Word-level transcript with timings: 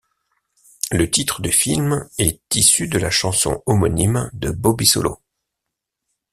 Le 0.89 1.11
titre 1.11 1.43
du 1.43 1.51
film 1.51 2.09
est 2.17 2.41
issu 2.55 2.87
de 2.87 2.97
la 2.97 3.11
chanson 3.11 3.61
homonyme 3.67 4.31
de 4.33 4.49
Bobby 4.49 4.87
Solo. 4.87 5.21